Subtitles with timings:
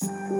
[0.00, 0.10] This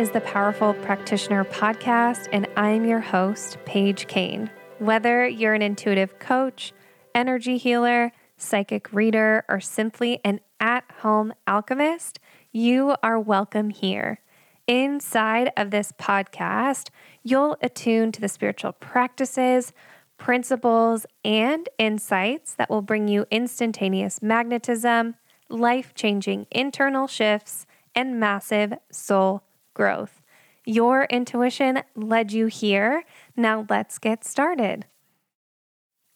[0.00, 4.50] is the Powerful Practitioner Podcast, and I'm your host, Paige Kane.
[4.78, 6.72] Whether you're an intuitive coach,
[7.14, 12.18] energy healer, psychic reader, or simply an at home alchemist,
[12.50, 14.20] you are welcome here.
[14.66, 16.88] Inside of this podcast,
[17.22, 19.74] you'll attune to the spiritual practices,
[20.16, 25.16] principles, and insights that will bring you instantaneous magnetism,
[25.50, 29.42] life changing internal shifts, and massive soul
[29.80, 30.20] growth.
[30.66, 33.02] Your intuition led you here.
[33.34, 34.84] Now let's get started.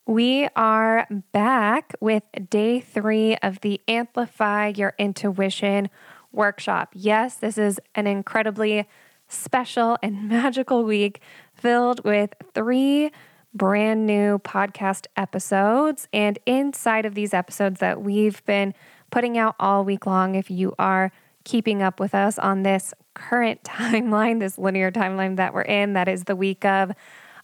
[0.06, 5.88] We are back with day three of the Amplify Your Intuition
[6.30, 6.90] workshop.
[6.92, 8.86] Yes, this is an incredibly
[9.28, 11.22] special and magical week
[11.54, 13.12] filled with three
[13.54, 16.06] brand new podcast episodes.
[16.12, 18.74] And inside of these episodes that we've been
[19.10, 21.12] putting out all week long, if you are
[21.44, 26.08] keeping up with us on this current timeline, this linear timeline that we're in, that
[26.08, 26.92] is the week of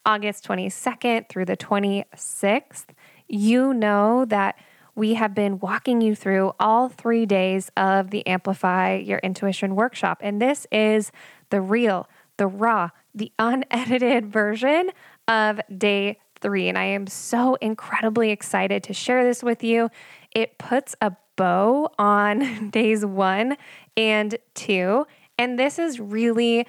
[0.04, 2.86] August 22nd through the 26th,
[3.28, 4.56] you know that
[4.94, 10.18] we have been walking you through all three days of the Amplify Your Intuition workshop.
[10.20, 11.12] And this is
[11.50, 14.90] the real, the raw, the unedited version
[15.28, 16.68] of day three.
[16.68, 19.90] And I am so incredibly excited to share this with you.
[20.32, 23.56] It puts a bow on days one
[23.96, 25.06] and two.
[25.40, 26.66] And this is really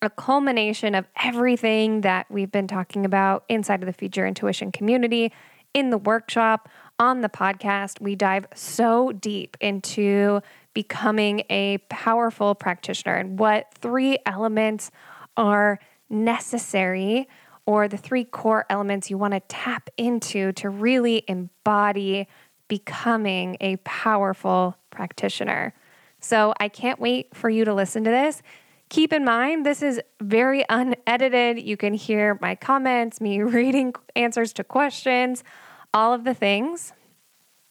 [0.00, 4.72] a culmination of everything that we've been talking about inside of the Feed Your Intuition
[4.72, 5.30] community,
[5.74, 8.00] in the workshop, on the podcast.
[8.00, 10.40] We dive so deep into
[10.72, 14.90] becoming a powerful practitioner and what three elements
[15.36, 15.78] are
[16.08, 17.28] necessary
[17.66, 22.26] or the three core elements you want to tap into to really embody
[22.68, 25.74] becoming a powerful practitioner.
[26.24, 28.40] So I can't wait for you to listen to this.
[28.88, 31.60] Keep in mind, this is very unedited.
[31.60, 35.44] You can hear my comments, me reading answers to questions,
[35.92, 36.94] all of the things.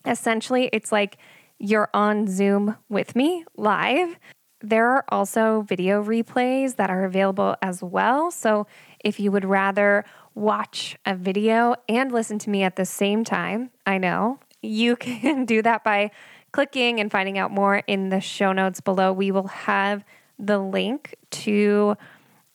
[0.06, 1.18] Essentially, it's like
[1.58, 4.20] you're on Zoom with me live.
[4.62, 8.30] There are also video replays that are available as well.
[8.30, 8.68] So
[9.04, 13.72] if you would rather watch a video and listen to me at the same time,
[13.86, 16.12] I know you can do that by
[16.54, 20.06] clicking and finding out more in the show notes below, we will have
[20.40, 21.98] the link to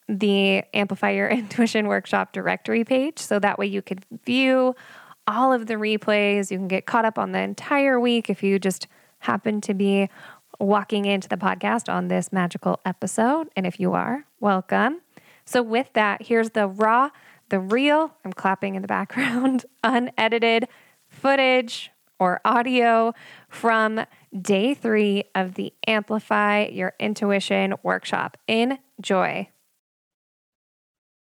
[0.09, 3.19] the Amplify Your Intuition Workshop directory page.
[3.19, 4.75] So that way you can view
[5.26, 6.50] all of the replays.
[6.50, 8.86] You can get caught up on the entire week if you just
[9.19, 10.09] happen to be
[10.59, 13.48] walking into the podcast on this magical episode.
[13.54, 15.03] And if you are, welcome.
[15.44, 17.10] So, with that, here's the raw,
[17.48, 20.69] the real, I'm clapping in the background, unedited
[21.09, 23.12] footage or audio
[23.49, 24.01] from
[24.41, 28.37] day three of the Amplify Your Intuition workshop.
[28.47, 29.49] Enjoy.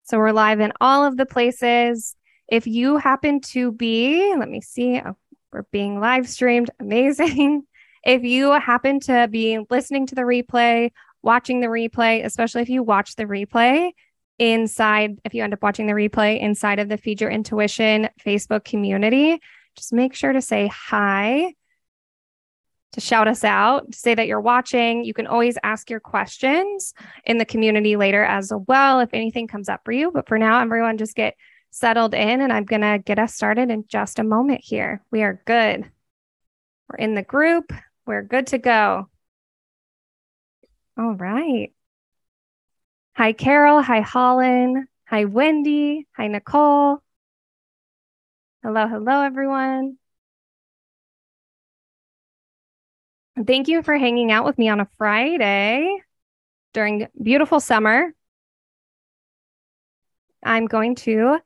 [0.03, 2.15] So we're live in all of the places.
[2.47, 5.15] If you happen to be, let me see, oh,
[5.51, 6.69] we're being live streamed.
[6.79, 7.63] Amazing.
[8.05, 10.91] If you happen to be listening to the replay,
[11.21, 13.91] watching the replay, especially if you watch the replay
[14.39, 18.65] inside, if you end up watching the replay inside of the Feed Your Intuition Facebook
[18.65, 19.39] community,
[19.75, 21.53] just make sure to say hi,
[22.93, 25.03] to shout us out, to say that you're watching.
[25.03, 26.93] You can always ask your questions
[27.25, 30.11] in the community later as well if anything comes up for you.
[30.11, 31.35] But for now, everyone just get
[31.71, 35.03] settled in and I'm going to get us started in just a moment here.
[35.11, 35.89] We are good.
[36.87, 37.73] We're in the group.
[38.05, 39.09] We're good to go.
[40.97, 41.73] All right.
[43.15, 43.81] Hi, Carol.
[43.81, 44.87] Hi, Holland.
[45.07, 46.07] Hi, Wendy.
[46.15, 47.02] Hi, Nicole.
[48.63, 49.97] Hello, hello, everyone.
[53.45, 55.97] Thank you for hanging out with me on a Friday
[56.73, 58.13] during beautiful summer.
[60.41, 61.39] I'm going to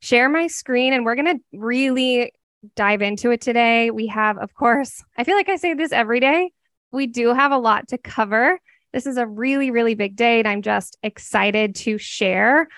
[0.00, 2.32] share my screen and we're going to really
[2.74, 3.90] dive into it today.
[3.90, 6.52] We have, of course, I feel like I say this every day.
[6.90, 8.58] We do have a lot to cover.
[8.94, 12.68] This is a really, really big day, and I'm just excited to share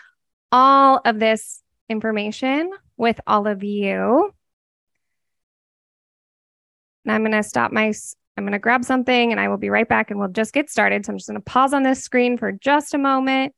[0.50, 4.32] all of this information with all of you.
[7.04, 7.92] And I'm going to stop my,
[8.36, 10.70] I'm going to grab something and I will be right back and we'll just get
[10.70, 11.04] started.
[11.04, 13.54] So I'm just going to pause on this screen for just a moment.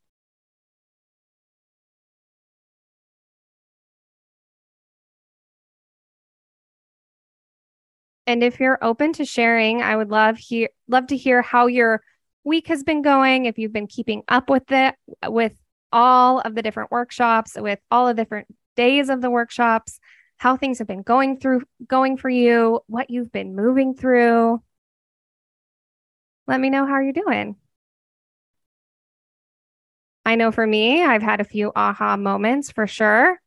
[8.27, 12.03] And if you're open to sharing, I would love hear love to hear how your
[12.43, 14.97] week has been going, if you've been keeping up with it,
[15.27, 15.53] with
[15.93, 19.99] all of the different workshops, with all of the different days of the workshops,
[20.37, 24.63] how things have been going through going for you, what you've been moving through.
[26.47, 27.57] Let me know how you're doing.
[30.25, 33.41] I know for me, I've had a few aha moments for sure.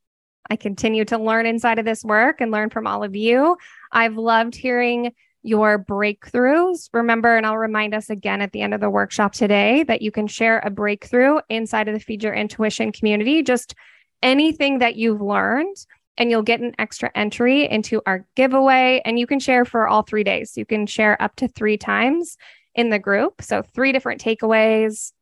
[0.50, 3.58] I continue to learn inside of this work and learn from all of you.
[3.92, 6.90] I've loved hearing your breakthroughs.
[6.94, 10.12] Remember, and I'll remind us again at the end of the workshop today that you
[10.12, 13.76] can share a breakthrough inside of the Feed Your Intuition community, just
[14.22, 15.76] anything that you've learned,
[16.18, 19.02] and you'll get an extra entry into our giveaway.
[19.06, 20.58] And you can share for all three days.
[20.58, 22.38] You can share up to three times
[22.76, 23.42] in the group.
[23.42, 25.14] So, three different takeaways,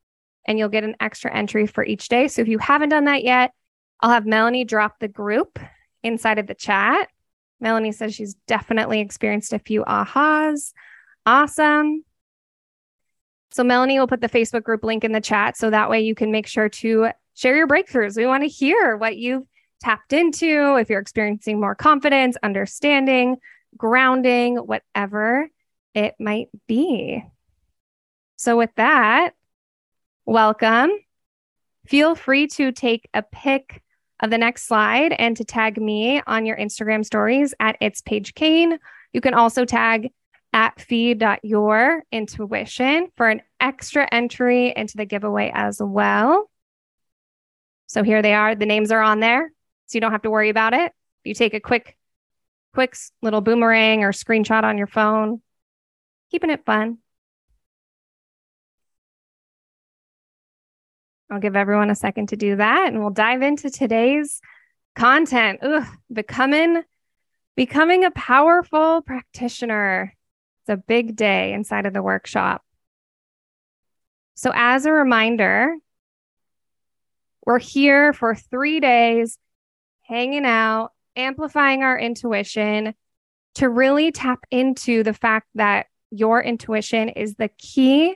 [0.46, 2.28] and you'll get an extra entry for each day.
[2.28, 3.52] So, if you haven't done that yet,
[4.02, 5.60] I'll have Melanie drop the group
[6.04, 7.10] inside of the chat
[7.60, 10.74] Melanie says she's definitely experienced a few ahas.
[11.26, 12.04] Awesome.
[13.52, 16.16] So, Melanie will put the Facebook group link in the chat so that way you
[16.16, 18.18] can make sure to share your breakthroughs.
[18.18, 19.46] We want to hear what you've
[19.80, 23.38] tapped into, if you're experiencing more confidence, understanding,
[23.78, 25.48] grounding, whatever
[25.94, 27.24] it might be.
[28.38, 29.32] So, with that,
[30.26, 30.90] welcome.
[31.86, 33.84] Feel free to take a pic
[34.20, 38.34] of the next slide and to tag me on your Instagram stories at It's Paige
[38.34, 38.80] Kane.
[39.14, 40.12] You can also tag
[40.54, 46.50] at feed.your intuition for an extra entry into the giveaway as well.
[47.88, 48.54] So here they are.
[48.54, 49.52] The names are on there.
[49.88, 50.92] So you don't have to worry about it.
[51.24, 51.98] You take a quick,
[52.74, 55.42] quick little boomerang or screenshot on your phone,
[56.32, 57.00] keeping it fun.
[61.30, 64.40] I'll give everyone a second to do that and we'll dive into today's
[64.96, 65.60] content.
[65.62, 66.84] Ugh, becoming
[67.56, 70.14] becoming a powerful practitioner.
[70.62, 72.64] It's a big day inside of the workshop.
[74.36, 75.76] So as a reminder,
[77.48, 79.38] we're here for 3 days
[80.02, 82.94] hanging out, amplifying our intuition
[83.56, 88.14] to really tap into the fact that your intuition is the key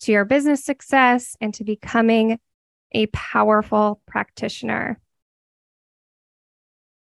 [0.00, 2.38] to your business success and to becoming
[2.92, 5.00] a powerful practitioner.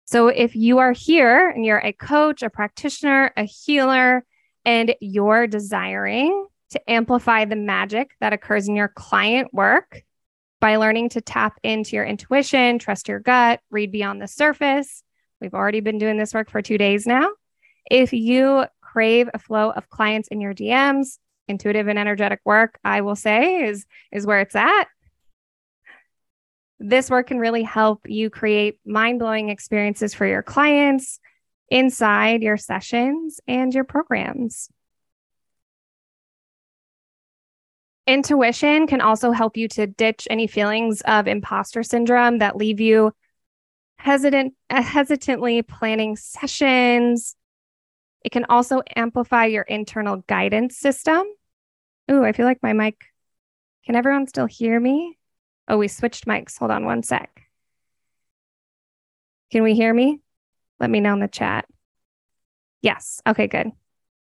[0.03, 4.25] So, if you are here and you're a coach, a practitioner, a healer,
[4.65, 10.03] and you're desiring to amplify the magic that occurs in your client work
[10.61, 15.03] by learning to tap into your intuition, trust your gut, read beyond the surface,
[15.41, 17.29] we've already been doing this work for two days now.
[17.89, 21.17] If you crave a flow of clients in your DMs,
[21.47, 24.85] intuitive and energetic work, I will say is, is where it's at.
[26.79, 31.19] This work can really help you create mind blowing experiences for your clients
[31.69, 34.69] inside your sessions and your programs.
[38.07, 43.13] Intuition can also help you to ditch any feelings of imposter syndrome that leave you
[43.97, 47.35] hesitant uh, hesitantly planning sessions.
[48.23, 51.23] It can also amplify your internal guidance system.
[52.09, 53.05] Ooh, I feel like my mic.
[53.85, 55.17] Can everyone still hear me?
[55.67, 56.57] Oh, we switched mics.
[56.57, 57.43] Hold on one sec.
[59.51, 60.19] Can we hear me?
[60.79, 61.65] Let me know in the chat.
[62.81, 63.21] Yes.
[63.27, 63.71] Okay, good.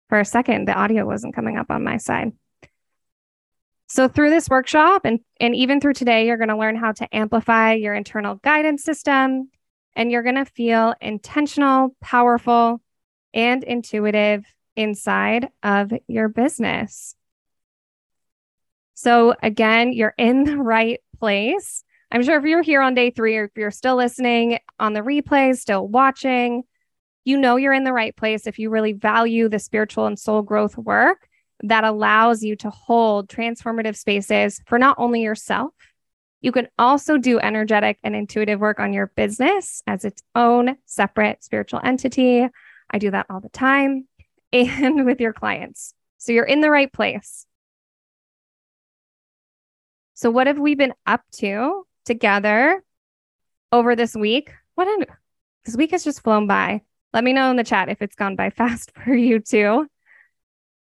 [0.09, 2.33] For a second, the audio wasn't coming up on my side.
[3.89, 7.15] So, through this workshop and, and even through today, you're going to learn how to
[7.15, 9.49] amplify your internal guidance system
[9.95, 12.83] and you're going to feel intentional, powerful,
[13.33, 17.15] and intuitive inside of your business.
[18.95, 21.85] So, again, you're in the right place.
[22.11, 25.01] I'm sure if you're here on day three or if you're still listening on the
[25.01, 26.65] replays, still watching,
[27.25, 30.43] you know you're in the right place if you really value the spiritual and soul
[30.43, 31.26] growth work
[31.63, 35.73] that allows you to hold transformative spaces for not only yourself,
[36.41, 41.43] you can also do energetic and intuitive work on your business as its own separate
[41.43, 42.47] spiritual entity.
[42.91, 44.07] I do that all the time
[44.53, 45.95] and with your clients.
[46.19, 47.47] So you're in the right place.
[50.15, 52.83] So, what have we been up to together
[53.71, 54.51] over this week?
[54.75, 55.07] What an,
[55.65, 56.83] this week has just flown by.
[57.13, 59.87] Let me know in the chat if it's gone by fast for you too.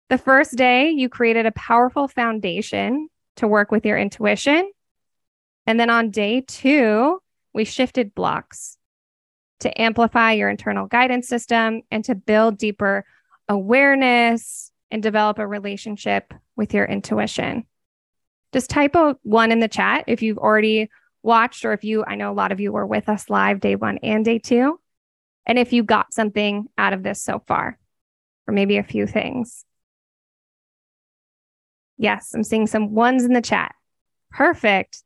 [0.09, 4.71] The first day, you created a powerful foundation to work with your intuition.
[5.67, 7.21] And then on day two,
[7.53, 8.79] we shifted blocks
[9.61, 13.05] to amplify your internal guidance system and to build deeper
[13.49, 17.67] awareness and develop a relationship with your intuition
[18.53, 20.89] just type a one in the chat if you've already
[21.23, 23.77] watched or if you, I know a lot of you were with us live day
[23.77, 24.81] one and day two.
[25.47, 27.79] And if you got something out of this so far,
[28.47, 29.65] or maybe a few things.
[31.99, 33.75] Yes, I'm seeing some ones in the chat.
[34.31, 35.03] Perfect.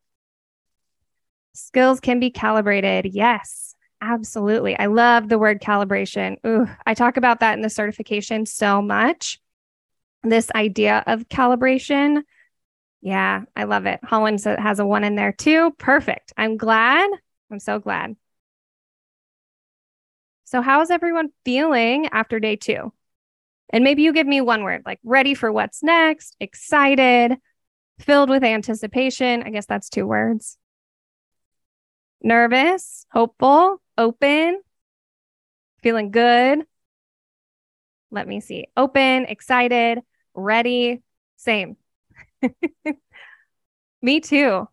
[1.55, 3.07] Skills can be calibrated.
[3.13, 4.79] Yes, absolutely.
[4.79, 6.37] I love the word calibration.
[6.47, 9.41] Ooh, I talk about that in the certification so much.
[10.23, 12.23] This idea of calibration.
[13.01, 14.01] Yeah, I love it.
[14.05, 15.73] Holland has a one in there too.
[15.79, 16.33] Perfect.
[16.37, 17.11] I'm glad.
[17.51, 18.17] I'm so glad.
[20.45, 22.93] So, how is everyone feeling after day two?
[23.73, 27.37] And maybe you give me one word like ready for what's next, excited,
[27.99, 29.43] filled with anticipation.
[29.43, 30.59] I guess that's two words.
[32.23, 34.61] Nervous, hopeful, open,
[35.83, 36.61] feeling good.
[38.11, 38.67] Let me see.
[38.77, 40.01] Open, excited,
[40.35, 41.03] ready,
[41.37, 41.77] same.
[44.03, 44.69] me too.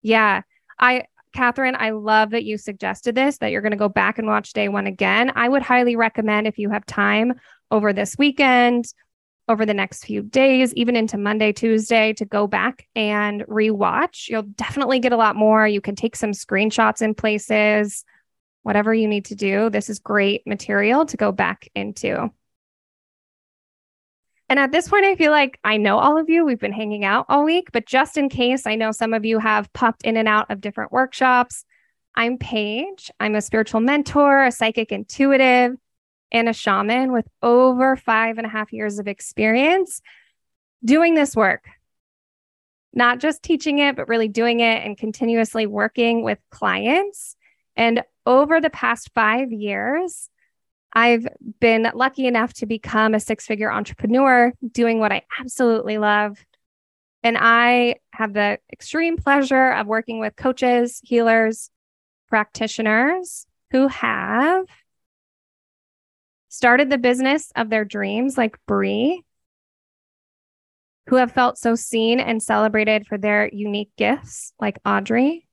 [0.00, 0.42] Yeah.
[0.78, 4.28] I Catherine, I love that you suggested this, that you're going to go back and
[4.28, 5.32] watch day one again.
[5.34, 7.34] I would highly recommend if you have time
[7.72, 8.84] over this weekend,
[9.48, 14.28] over the next few days, even into Monday, Tuesday, to go back and rewatch.
[14.28, 15.66] You'll definitely get a lot more.
[15.66, 18.04] You can take some screenshots in places,
[18.62, 19.68] whatever you need to do.
[19.68, 22.30] This is great material to go back into.
[24.48, 26.44] And at this point, I feel like I know all of you.
[26.44, 29.38] We've been hanging out all week, but just in case, I know some of you
[29.38, 31.64] have popped in and out of different workshops.
[32.14, 33.10] I'm Paige.
[33.18, 35.72] I'm a spiritual mentor, a psychic intuitive,
[36.32, 40.00] and a shaman with over five and a half years of experience
[40.84, 41.68] doing this work.
[42.94, 47.36] Not just teaching it, but really doing it and continuously working with clients.
[47.76, 50.28] And over the past five years,
[50.92, 51.26] I've
[51.60, 56.44] been lucky enough to become a six figure entrepreneur doing what I absolutely love.
[57.22, 61.70] And I have the extreme pleasure of working with coaches, healers,
[62.28, 64.66] practitioners who have
[66.52, 69.24] started the business of their dreams, like Bree,
[71.06, 75.48] who have felt so seen and celebrated for their unique gifts, like Audrey,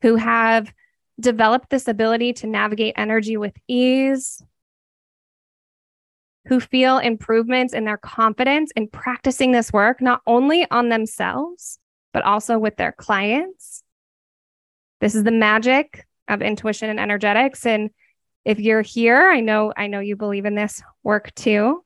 [0.00, 0.72] who have
[1.20, 4.42] developed this ability to navigate energy with ease,
[6.46, 11.78] who feel improvements in their confidence in practicing this work, not only on themselves,
[12.14, 13.82] but also with their clients.
[15.02, 17.66] This is the magic of intuition and energetics.
[17.66, 17.90] And
[18.44, 21.84] if you're here, I know, I know you believe in this work too.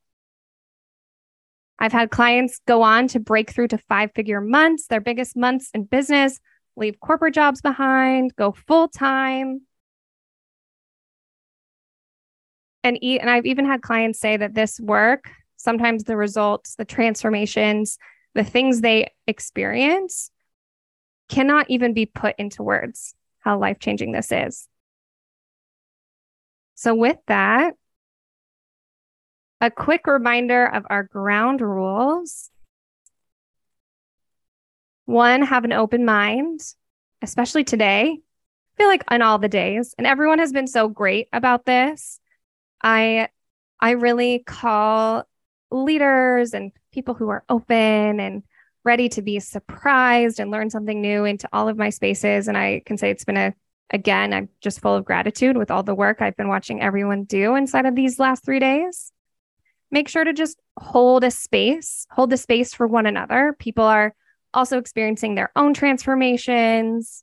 [1.78, 5.70] I've had clients go on to break through to five figure months, their biggest months
[5.74, 6.38] in business,
[6.76, 9.62] leave corporate jobs behind, go full time,
[12.84, 16.84] and e- and I've even had clients say that this work, sometimes the results, the
[16.84, 17.98] transformations,
[18.34, 20.30] the things they experience
[21.28, 24.68] cannot even be put into words how life-changing this is.
[26.74, 27.74] So with that,
[29.60, 32.50] a quick reminder of our ground rules.
[35.06, 36.60] One, have an open mind,
[37.22, 38.18] especially today.
[38.18, 42.20] I feel like on all the days, and everyone has been so great about this.
[42.82, 43.28] I
[43.80, 45.24] I really call
[45.70, 48.42] leaders and people who are open and
[48.84, 52.48] ready to be surprised and learn something new into all of my spaces.
[52.48, 53.54] And I can say it's been a,
[53.90, 57.54] again, I'm just full of gratitude with all the work I've been watching everyone do
[57.54, 59.12] inside of these last three days.
[59.90, 63.54] Make sure to just hold a space, hold the space for one another.
[63.58, 64.14] People are
[64.52, 67.22] also experiencing their own transformations.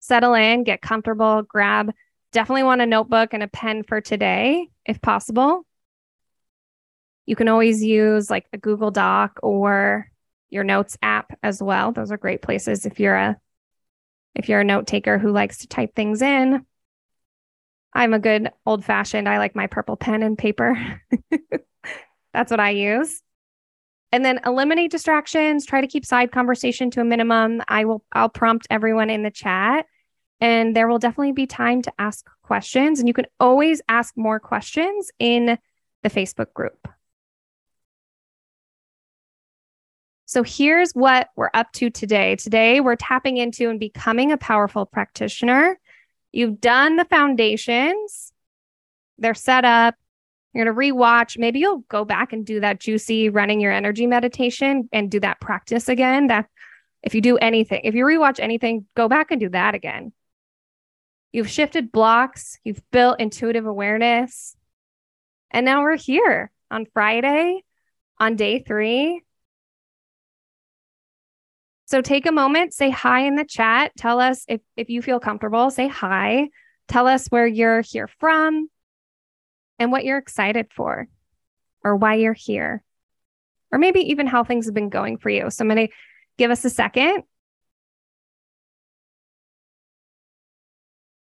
[0.00, 1.92] Settle in, get comfortable, grab
[2.32, 5.66] Definitely want a notebook and a pen for today, if possible.
[7.26, 10.08] You can always use like a Google Doc or
[10.48, 11.90] your notes app as well.
[11.92, 13.36] Those are great places if you're a
[14.34, 16.64] if you're a note taker who likes to type things in.
[17.92, 21.02] I'm a good old fashioned, I like my purple pen and paper.
[22.32, 23.20] That's what I use.
[24.12, 27.62] And then eliminate distractions, try to keep side conversation to a minimum.
[27.68, 29.86] I will I'll prompt everyone in the chat
[30.40, 32.98] and there will definitely be time to ask questions.
[32.98, 35.58] And you can always ask more questions in
[36.02, 36.88] the Facebook group.
[40.30, 42.36] So here's what we're up to today.
[42.36, 45.76] Today, we're tapping into and becoming a powerful practitioner.
[46.30, 48.32] You've done the foundations,
[49.18, 49.96] they're set up.
[50.52, 51.36] You're going to rewatch.
[51.36, 55.40] Maybe you'll go back and do that juicy running your energy meditation and do that
[55.40, 56.28] practice again.
[56.28, 56.46] That
[57.02, 60.12] if you do anything, if you rewatch anything, go back and do that again.
[61.32, 64.54] You've shifted blocks, you've built intuitive awareness.
[65.50, 67.64] And now we're here on Friday
[68.20, 69.22] on day three.
[71.90, 73.90] So take a moment, say hi in the chat.
[73.96, 76.48] Tell us if, if you feel comfortable, say hi.
[76.86, 78.68] Tell us where you're here from.
[79.80, 81.08] and what you're excited for
[81.82, 82.82] or why you're here,
[83.72, 85.50] or maybe even how things have been going for you.
[85.50, 85.92] So I'm going to
[86.36, 87.24] give us a second.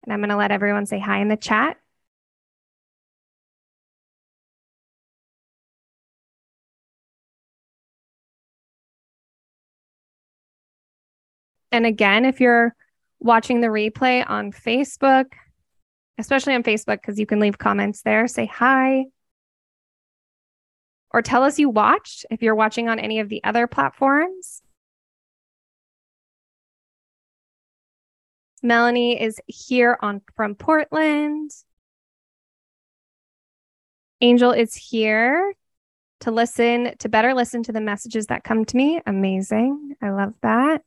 [0.03, 1.77] And I'm going to let everyone say hi in the chat.
[11.73, 12.75] And again, if you're
[13.21, 15.27] watching the replay on Facebook,
[16.19, 19.05] especially on Facebook, because you can leave comments there, say hi.
[21.11, 24.63] Or tell us you watched if you're watching on any of the other platforms.
[28.63, 31.51] Melanie is here on from Portland.
[34.21, 35.55] Angel is here
[36.21, 39.01] to listen, to better listen to the messages that come to me.
[39.07, 39.95] Amazing.
[40.03, 40.83] I love that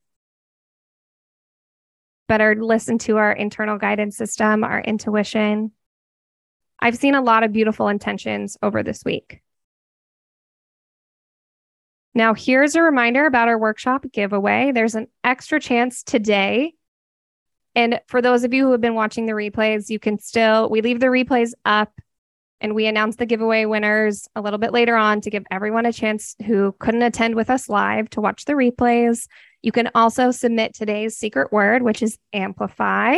[2.30, 5.72] better listen to our internal guidance system, our intuition.
[6.80, 9.42] I've seen a lot of beautiful intentions over this week.
[12.14, 14.72] Now, here's a reminder about our workshop giveaway.
[14.72, 16.74] There's an extra chance today.
[17.76, 20.82] And for those of you who have been watching the replays, you can still, we
[20.82, 21.92] leave the replays up
[22.62, 25.94] and we announce the giveaway winners a little bit later on to give everyone a
[25.94, 29.28] chance who couldn't attend with us live to watch the replays.
[29.62, 33.18] You can also submit today's secret word, which is amplify.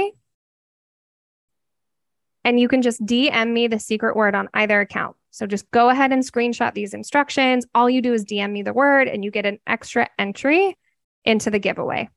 [2.44, 5.16] And you can just DM me the secret word on either account.
[5.30, 7.66] So just go ahead and screenshot these instructions.
[7.74, 10.78] All you do is DM me the word and you get an extra entry
[11.24, 12.10] into the giveaway.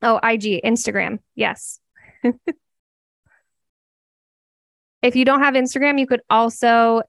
[0.00, 1.18] Oh, IG, Instagram.
[1.34, 1.80] Yes.
[5.02, 7.02] if you don't have Instagram, you could also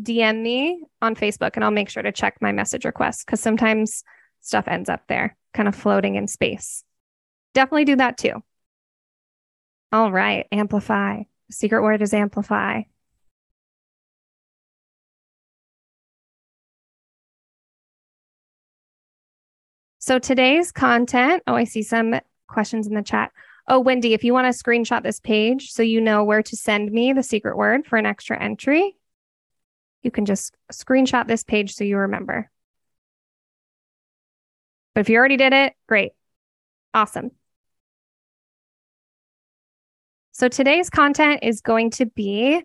[0.00, 4.02] DM me on Facebook and I'll make sure to check my message requests because sometimes
[4.44, 6.84] stuff ends up there, kind of floating in space.
[7.54, 8.42] Definitely do that too.
[9.90, 11.22] All right, amplify.
[11.48, 12.82] The secret word is amplify.
[19.98, 22.14] So today's content, oh, I see some
[22.46, 23.32] questions in the chat.
[23.66, 26.92] Oh, Wendy, if you want to screenshot this page so you know where to send
[26.92, 28.96] me the secret word for an extra entry,
[30.02, 32.50] you can just screenshot this page so you remember.
[34.94, 36.12] But if you already did it, great.
[36.92, 37.30] Awesome.
[40.32, 42.62] So today's content is going to be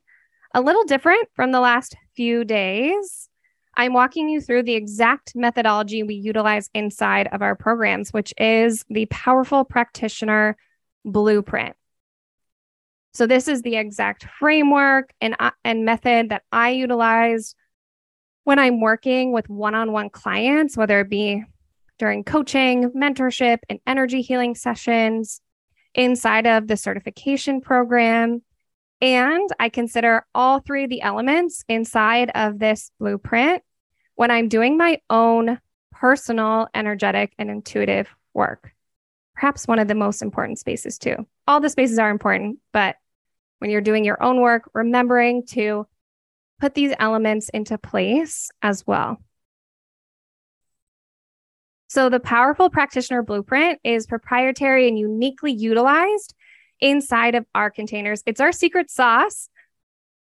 [0.53, 3.29] a little different from the last few days.
[3.75, 8.83] I'm walking you through the exact methodology we utilize inside of our programs, which is
[8.89, 10.57] the Powerful Practitioner
[11.05, 11.75] Blueprint.
[13.13, 17.55] So this is the exact framework and, uh, and method that I utilize
[18.43, 21.43] when I'm working with one-on-one clients, whether it be
[21.99, 25.41] during coaching, mentorship, and energy healing sessions
[25.93, 28.41] inside of the certification program.
[29.01, 33.63] And I consider all three of the elements inside of this blueprint
[34.15, 35.59] when I'm doing my own
[35.91, 38.71] personal, energetic, and intuitive work.
[39.35, 41.15] Perhaps one of the most important spaces, too.
[41.47, 42.95] All the spaces are important, but
[43.59, 45.87] when you're doing your own work, remembering to
[46.59, 49.17] put these elements into place as well.
[51.89, 56.35] So, the Powerful Practitioner Blueprint is proprietary and uniquely utilized
[56.79, 58.21] inside of our containers.
[58.27, 59.49] It's our secret sauce.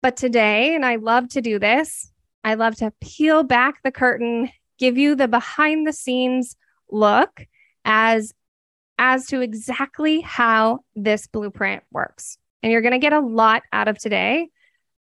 [0.00, 2.10] But today, and I love to do this,
[2.42, 6.56] I love to peel back the curtain, give you the behind the scenes
[6.90, 7.46] look
[7.84, 8.32] as
[8.98, 12.38] as to exactly how this blueprint works.
[12.62, 14.48] And you're going to get a lot out of today.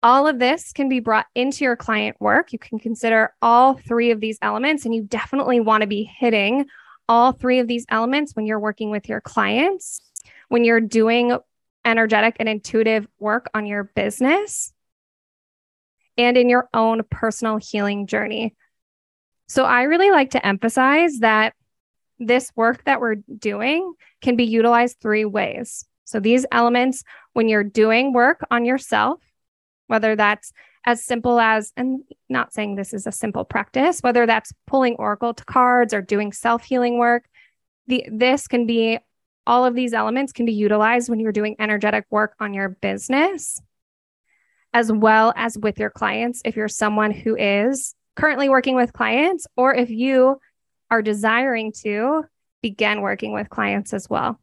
[0.03, 2.53] All of this can be brought into your client work.
[2.53, 6.67] You can consider all three of these elements, and you definitely want to be hitting
[7.09, 10.01] all three of these elements when you're working with your clients,
[10.49, 11.37] when you're doing
[11.85, 14.73] energetic and intuitive work on your business,
[16.19, 18.55] and in your own personal healing journey.
[19.49, 21.55] So, I really like to emphasize that
[22.19, 25.85] this work that we're doing can be utilized three ways.
[26.05, 29.21] So, these elements, when you're doing work on yourself,
[29.87, 30.53] whether that's
[30.85, 35.35] as simple as, and not saying this is a simple practice, whether that's pulling oracle
[35.35, 37.29] cards or doing self healing work,
[37.89, 38.99] the, this can be
[39.47, 43.61] all of these elements can be utilized when you're doing energetic work on your business,
[44.73, 46.43] as well as with your clients.
[46.45, 50.41] If you're someone who is currently working with clients, or if you
[50.91, 52.25] are desiring to
[52.63, 54.41] begin working with clients as well.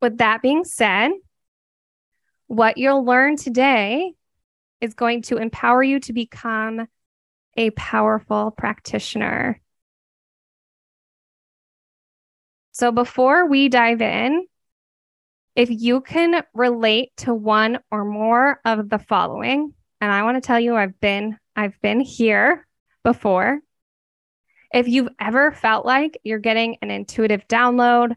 [0.00, 1.12] With that being said,
[2.52, 4.12] what you'll learn today
[4.82, 6.86] is going to empower you to become
[7.56, 9.58] a powerful practitioner.
[12.72, 14.46] So, before we dive in,
[15.56, 20.46] If you can relate to one or more of the following, and I want to
[20.46, 22.66] tell you I've been I've been here
[23.02, 23.60] before.
[24.74, 28.14] If you've ever felt like you're getting an intuitive download,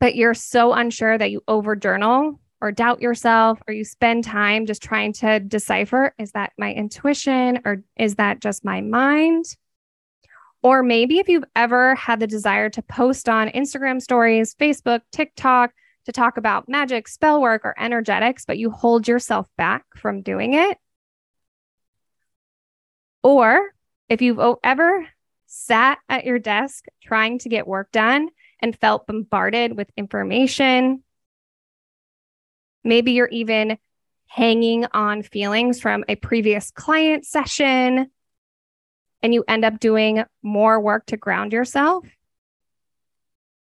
[0.00, 4.66] but you're so unsure that you over journal or doubt yourself, or you spend time
[4.66, 9.44] just trying to decipher is that my intuition or is that just my mind?
[10.62, 15.72] Or maybe if you've ever had the desire to post on Instagram stories, Facebook, TikTok,
[16.06, 20.54] to talk about magic, spell work, or energetics, but you hold yourself back from doing
[20.54, 20.78] it.
[23.22, 23.72] Or
[24.08, 25.06] if you've ever
[25.46, 31.04] sat at your desk trying to get work done and felt bombarded with information,
[32.84, 33.78] maybe you're even
[34.26, 38.10] hanging on feelings from a previous client session
[39.22, 42.04] and you end up doing more work to ground yourself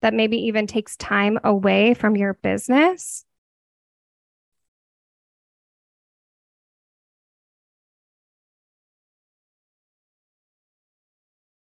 [0.02, 3.26] that maybe even takes time away from your business.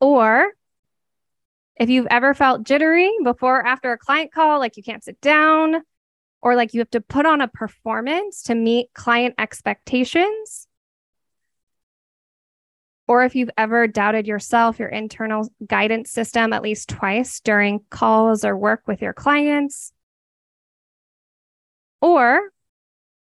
[0.01, 0.53] Or
[1.77, 5.21] if you've ever felt jittery before or after a client call, like you can't sit
[5.21, 5.83] down,
[6.41, 10.67] or like you have to put on a performance to meet client expectations,
[13.07, 18.45] or if you've ever doubted yourself, your internal guidance system at least twice during calls
[18.45, 19.93] or work with your clients,
[22.01, 22.51] or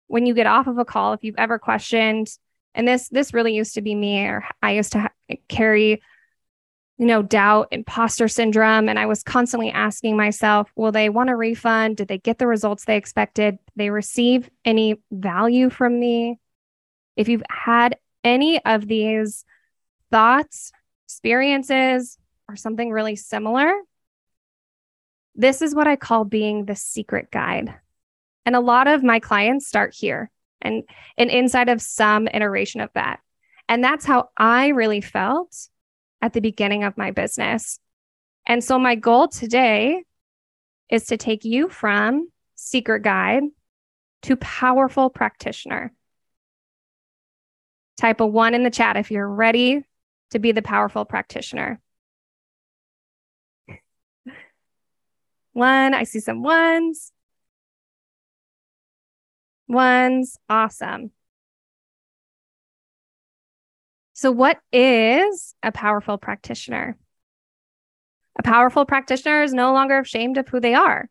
[0.08, 2.28] when you get off of a call, if you've ever questioned,
[2.74, 6.02] and this this really used to be me, or I used to ha- carry
[7.00, 8.90] you know, doubt, imposter syndrome.
[8.90, 11.96] And I was constantly asking myself, will they want a refund?
[11.96, 13.52] Did they get the results they expected?
[13.52, 16.40] Did they receive any value from me?
[17.16, 19.46] If you've had any of these
[20.12, 20.74] thoughts,
[21.06, 22.18] experiences,
[22.50, 23.72] or something really similar,
[25.36, 27.74] this is what I call being the secret guide.
[28.46, 30.30] And a lot of my clients start here
[30.62, 30.84] and,
[31.18, 33.22] and inside of some iteration of that.
[33.70, 35.70] And that's how I really felt
[36.22, 37.80] at the beginning of my business.
[38.46, 40.04] And so, my goal today
[40.90, 43.44] is to take you from secret guide
[44.24, 45.94] to powerful practitioner.
[47.98, 49.84] Type a one in the chat if you're ready
[50.32, 51.80] to be the powerful practitioner.
[55.54, 57.12] One, I see some ones.
[59.68, 61.12] Ones, awesome.
[64.20, 66.98] So, what is a powerful practitioner?
[68.38, 71.10] A powerful practitioner is no longer ashamed of who they are.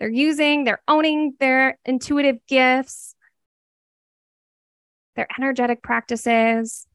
[0.00, 3.14] They're using, they're owning their intuitive gifts,
[5.14, 6.88] their energetic practices.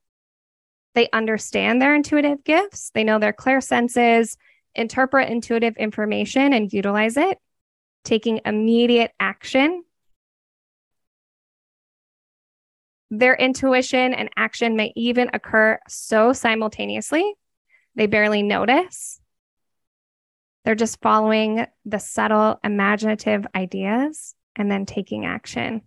[0.96, 2.92] They understand their intuitive gifts.
[2.94, 4.36] They know their clair senses,
[4.76, 7.38] interpret intuitive information and utilize it,
[8.04, 9.86] taking immediate action
[13.16, 17.36] Their intuition and action may even occur so simultaneously,
[17.94, 19.22] they barely notice.
[20.66, 25.84] They're just following the subtle, imaginative ideas and then taking action.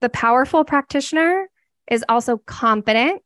[0.00, 1.48] The powerful practitioner
[1.90, 3.22] is also confident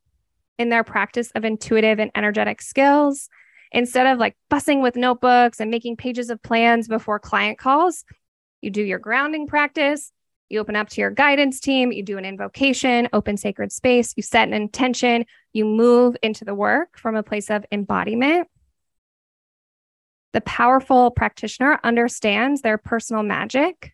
[0.59, 3.29] in their practice of intuitive and energetic skills.
[3.73, 8.07] Instead of like bussing with notebooks and making pages of plans before client calls,
[8.63, 10.13] you do your grounding practice,
[10.51, 14.23] you open up to your guidance team, you do an invocation, open sacred space, you
[14.23, 18.49] set an intention, you move into the work from a place of embodiment.
[20.33, 23.93] The powerful practitioner understands their personal magic,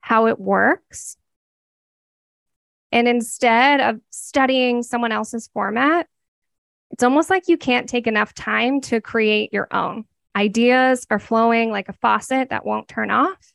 [0.00, 1.16] how it works.
[2.90, 6.06] And instead of studying someone else's format,
[6.90, 10.04] it's almost like you can't take enough time to create your own.
[10.34, 13.52] Ideas are flowing like a faucet that won't turn off.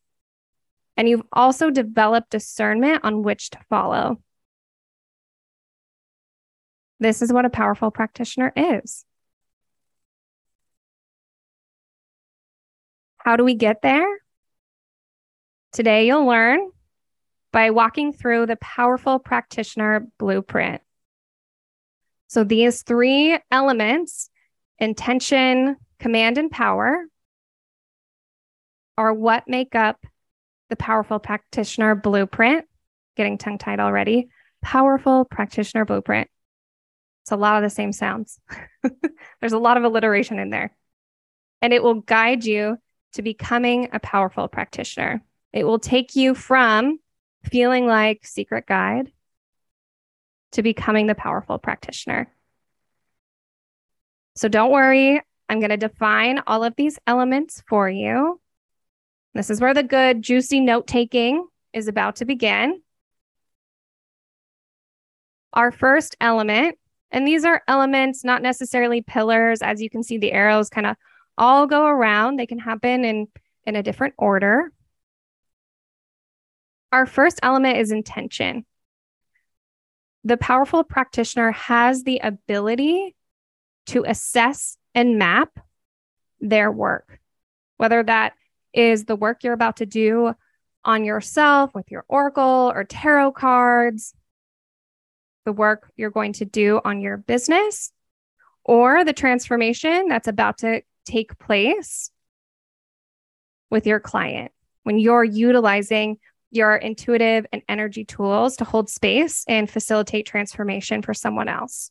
[0.96, 4.20] And you've also developed discernment on which to follow.
[7.00, 9.06] This is what a powerful practitioner is.
[13.18, 14.08] How do we get there?
[15.72, 16.70] Today, you'll learn
[17.52, 20.82] by walking through the powerful practitioner blueprint.
[22.28, 24.30] So, these three elements
[24.80, 27.06] intention, command, and power
[28.98, 30.06] are what make up
[30.74, 32.66] the Powerful Practitioner Blueprint.
[33.16, 34.30] Getting tongue tied already.
[34.64, 36.32] Powerful Practitioner Blueprint.
[37.22, 38.40] It's a lot of the same sounds.
[39.40, 40.76] There's a lot of alliteration in there.
[41.62, 42.78] And it will guide you
[43.14, 45.22] to becoming a powerful practitioner.
[45.52, 46.98] It will take you from
[47.44, 49.12] feeling like secret guide
[50.54, 52.34] to becoming the powerful practitioner.
[54.34, 55.22] So don't worry.
[55.48, 58.40] I'm going to define all of these elements for you.
[59.34, 62.82] This is where the good, juicy note taking is about to begin.
[65.54, 66.78] Our first element,
[67.12, 69.62] and these are elements, not necessarily pillars.
[69.62, 70.96] As you can see, the arrows kind of
[71.38, 72.38] all go around.
[72.38, 73.28] They can happen in,
[73.65, 74.72] in a different order.
[76.91, 78.65] Our first element is intention.
[80.24, 83.15] The powerful practitioner has the ability
[83.88, 85.60] to assess and map
[86.39, 87.19] their work,
[87.78, 88.34] whether that
[88.74, 90.34] is the work you're about to do
[90.86, 94.14] on yourself with your oracle or tarot cards,
[95.46, 97.92] the work you're going to do on your business,
[98.64, 102.12] or the transformation that's about to take place
[103.70, 104.52] with your client
[104.84, 106.18] when you're utilizing
[106.52, 111.90] your intuitive and energy tools to hold space and facilitate transformation for someone else.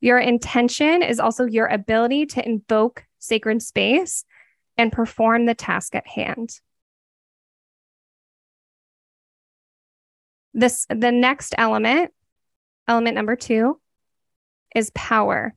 [0.00, 4.24] Your intention is also your ability to invoke sacred space
[4.76, 6.60] and perform the task at hand.
[10.54, 12.12] This the next element,
[12.88, 13.78] element number 2
[14.74, 15.54] is power.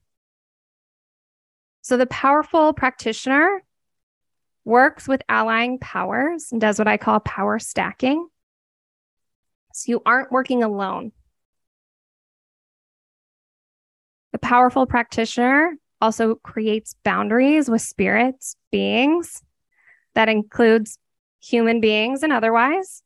[1.81, 3.63] So the powerful practitioner
[4.65, 8.27] works with allying powers and does what I call power stacking.
[9.73, 11.11] So you aren't working alone.
[14.31, 19.41] The powerful practitioner also creates boundaries with spirits, beings.
[20.15, 20.97] That includes
[21.41, 23.03] human beings and otherwise.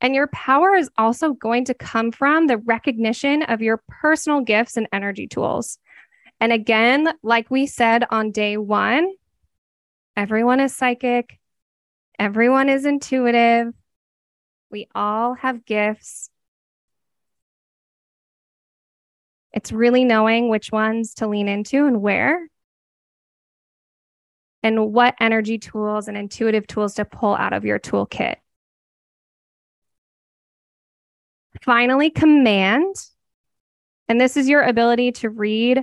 [0.00, 4.76] And your power is also going to come from the recognition of your personal gifts
[4.76, 5.78] and energy tools.
[6.38, 9.10] And again, like we said on day one,
[10.16, 11.38] everyone is psychic,
[12.18, 13.72] everyone is intuitive,
[14.70, 16.30] we all have gifts.
[19.56, 22.46] It's really knowing which ones to lean into and where,
[24.62, 28.36] and what energy tools and intuitive tools to pull out of your toolkit.
[31.62, 32.94] Finally, command.
[34.08, 35.82] And this is your ability to read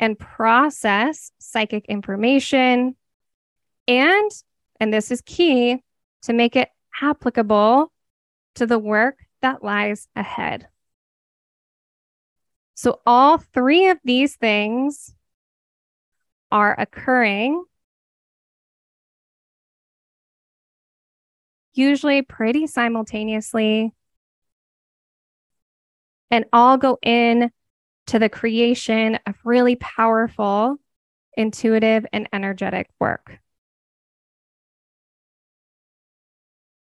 [0.00, 2.96] and process psychic information.
[3.86, 4.30] And,
[4.80, 5.80] and this is key,
[6.22, 7.92] to make it applicable
[8.56, 10.66] to the work that lies ahead.
[12.82, 15.14] So, all three of these things
[16.50, 17.64] are occurring
[21.74, 23.94] usually pretty simultaneously
[26.32, 27.52] and all go in
[28.08, 30.76] to the creation of really powerful
[31.36, 33.38] intuitive and energetic work.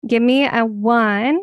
[0.07, 1.41] Give me a one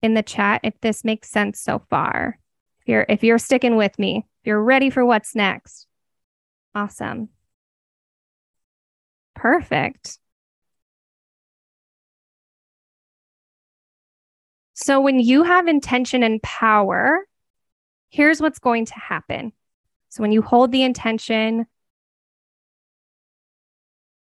[0.00, 2.38] in the chat if this makes sense so far.
[2.84, 5.86] If you're if you're sticking with me, if you're ready for what's next.
[6.74, 7.30] Awesome.
[9.34, 10.18] Perfect.
[14.74, 17.26] So when you have intention and power,
[18.10, 19.52] here's what's going to happen.
[20.10, 21.66] So when you hold the intention,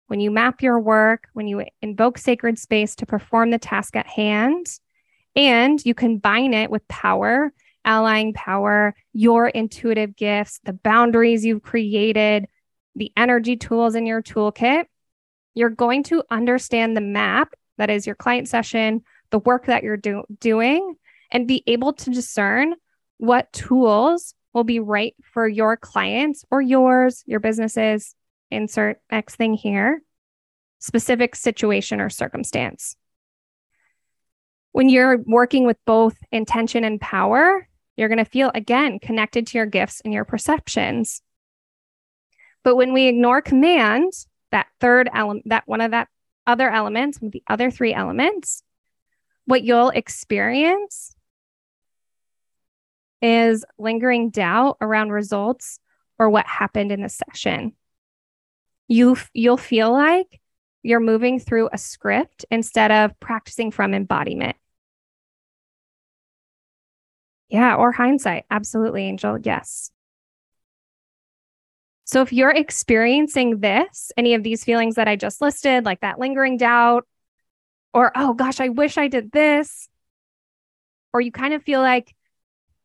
[0.06, 4.06] when you map your work, when you invoke sacred space to perform the task at
[4.06, 4.66] hand,
[5.34, 7.52] and you combine it with power
[7.84, 12.46] allying power, your intuitive gifts, the boundaries you've created,
[12.96, 14.86] the energy tools in your toolkit,
[15.54, 19.96] you're going to understand the map that is your client session, the work that you're
[19.96, 20.94] do- doing,
[21.30, 22.74] and be able to discern
[23.18, 28.14] what tools will be right for your clients or yours, your businesses,
[28.50, 30.02] insert X thing here,
[30.78, 32.96] specific situation or circumstance.
[34.72, 39.58] When you're working with both intention and power, you're going to feel again connected to
[39.58, 41.22] your gifts and your perceptions.
[42.62, 44.12] But when we ignore command,
[44.50, 46.08] that third element, that one of that
[46.46, 48.62] other elements, the other three elements,
[49.46, 51.14] what you'll experience
[53.22, 55.78] is lingering doubt around results
[56.18, 57.72] or what happened in the session.
[58.88, 60.40] You you'll feel like
[60.82, 64.56] you're moving through a script instead of practicing from embodiment.
[67.48, 68.44] Yeah, or hindsight.
[68.50, 69.38] Absolutely, Angel.
[69.42, 69.90] Yes.
[72.04, 76.18] So if you're experiencing this, any of these feelings that I just listed, like that
[76.18, 77.06] lingering doubt,
[77.92, 79.88] or oh gosh, I wish I did this,
[81.12, 82.14] or you kind of feel like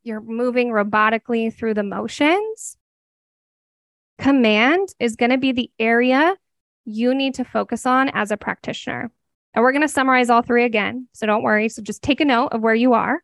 [0.03, 2.77] you're moving robotically through the motions,
[4.19, 6.35] command is going to be the area
[6.85, 9.11] you need to focus on as a practitioner.
[9.53, 11.07] And we're going to summarize all three again.
[11.13, 11.69] So don't worry.
[11.69, 13.21] So just take a note of where you are.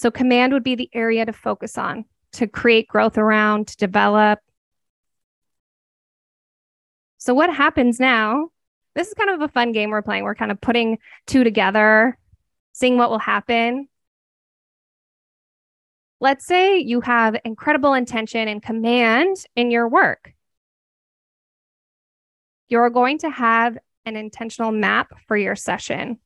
[0.00, 4.38] So, command would be the area to focus on, to create growth around, to develop.
[7.18, 8.48] So, what happens now?
[8.94, 10.24] This is kind of a fun game we're playing.
[10.24, 12.16] We're kind of putting two together,
[12.72, 13.88] seeing what will happen.
[16.18, 20.32] Let's say you have incredible intention and command in your work.
[22.70, 26.20] You're going to have an intentional map for your session.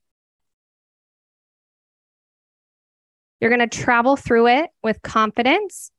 [3.40, 5.90] You're going to travel through it with confidence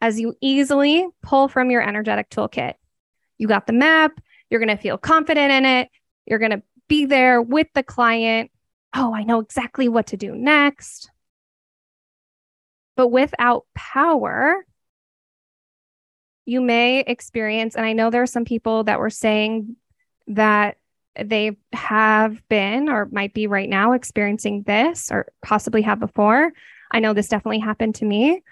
[0.00, 2.74] as you easily pull from your energetic toolkit.
[3.36, 5.88] You got the map, you're going to feel confident in it,
[6.26, 8.50] you're going to be there with the client.
[8.94, 11.10] Oh, I know exactly what to do next.
[12.96, 14.64] But without power,
[16.46, 19.76] you may experience, and I know there are some people that were saying
[20.28, 20.78] that
[21.22, 26.52] they have been or might be right now experiencing this or possibly have before.
[26.90, 28.42] I know this definitely happened to me.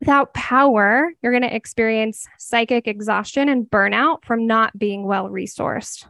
[0.00, 6.06] Without power, you're going to experience psychic exhaustion and burnout from not being well resourced.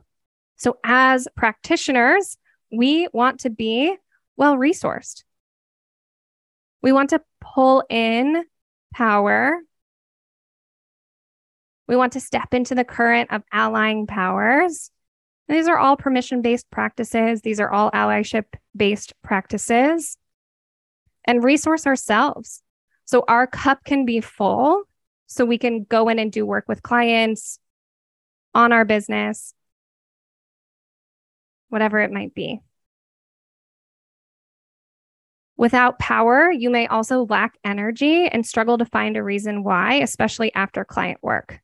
[0.57, 2.37] So, as practitioners,
[2.73, 3.97] we want to be
[4.37, 5.23] well resourced.
[6.83, 8.45] We want to pull in
[8.93, 9.61] power.
[11.87, 14.91] We want to step into the current of allying powers
[15.49, 17.43] these are all permission based practices.
[17.43, 18.45] These are all allyship
[18.77, 20.17] based practices
[21.25, 22.63] and resource ourselves.
[23.05, 24.83] So our cup can be full
[25.27, 27.59] so we can go in and do work with clients
[28.55, 29.55] on our business,
[31.69, 32.61] whatever it might be.
[35.57, 40.55] Without power, you may also lack energy and struggle to find a reason why, especially
[40.55, 41.61] after client work.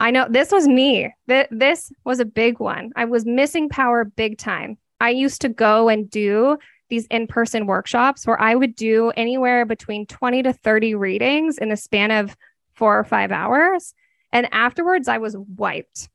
[0.00, 1.12] I know this was me.
[1.28, 2.90] Th- this was a big one.
[2.96, 4.78] I was missing power big time.
[4.98, 6.56] I used to go and do
[6.88, 11.68] these in person workshops where I would do anywhere between 20 to 30 readings in
[11.68, 12.34] the span of
[12.72, 13.94] four or five hours.
[14.32, 16.08] And afterwards, I was wiped.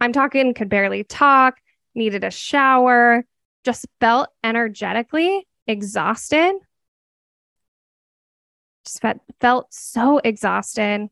[0.00, 1.58] I'm talking, could barely talk,
[1.94, 3.24] needed a shower,
[3.62, 6.54] just felt energetically exhausted.
[8.84, 11.08] Just felt, felt so exhausted.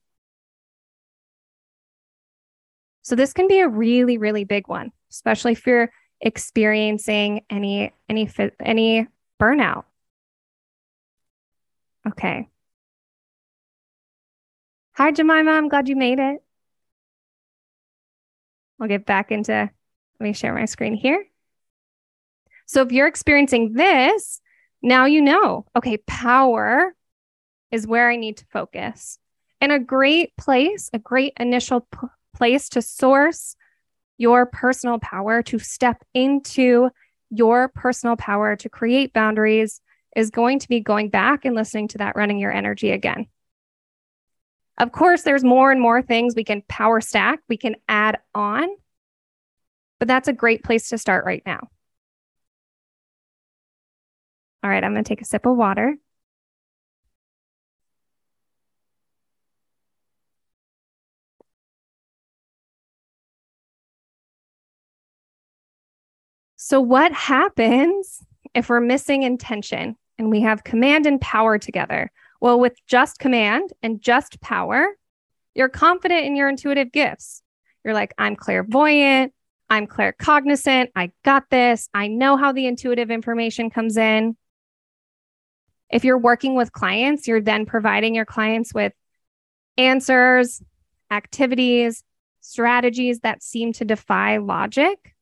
[3.03, 8.31] So this can be a really, really big one, especially if you're experiencing any any
[8.61, 9.07] any
[9.41, 9.85] burnout.
[12.07, 12.49] Okay.
[14.95, 15.53] Hi, Jemima.
[15.53, 16.43] I'm glad you made it.
[18.81, 19.71] I'll get back into, let
[20.21, 21.25] me share my screen here.
[22.67, 24.41] So if you're experiencing this,
[24.83, 26.95] now you know, okay, power
[27.71, 29.19] is where I need to focus.
[29.61, 31.87] And a great place, a great initial
[32.35, 33.57] place to source
[34.19, 36.91] your personal power, to step into
[37.31, 39.81] your personal power to create boundaries
[40.17, 43.27] is going to be going back and listening to that running your energy again.
[44.77, 48.69] Of course, there's more and more things we can power stack, we can add on,
[49.99, 51.69] but that's a great place to start right now.
[54.63, 55.97] All right, I'm going to take a sip of water.
[66.71, 72.13] So, what happens if we're missing intention and we have command and power together?
[72.41, 74.87] Well, with just command and just power,
[75.53, 77.43] you're confident in your intuitive gifts.
[77.85, 79.35] You're like, I'm clairvoyant,
[79.69, 84.37] I'm claircognizant, I got this, I know how the intuitive information comes in.
[85.91, 88.93] If you're working with clients, you're then providing your clients with
[89.77, 90.63] answers,
[91.11, 92.05] activities,
[92.43, 95.17] strategies that seem to defy logic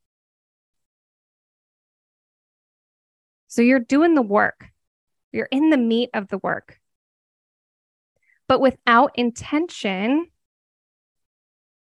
[3.59, 4.66] So you're doing the work,
[5.33, 6.79] you're in the meat of the work.
[8.47, 10.28] But without intention,